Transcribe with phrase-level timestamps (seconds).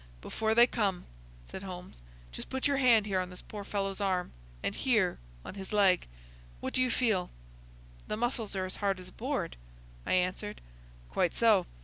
[0.19, 1.05] "Before they come,"
[1.45, 2.01] said Holmes,
[2.31, 4.31] "just put your hand here on this poor fellow's arm,
[4.63, 6.07] and here on his leg.
[6.59, 7.29] What do you feel?"
[8.07, 9.57] "The muscles are as hard as a board,"
[10.03, 10.59] I answered.
[11.11, 11.67] "Quite so.